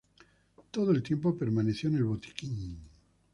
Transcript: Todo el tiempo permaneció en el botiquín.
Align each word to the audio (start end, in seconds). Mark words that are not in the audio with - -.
Todo 0.71 0.89
el 0.93 1.03
tiempo 1.03 1.37
permaneció 1.37 1.87
en 1.87 1.97
el 1.97 2.05
botiquín. 2.05 2.79